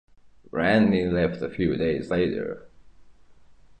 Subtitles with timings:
[0.49, 2.65] Randy left a few days later.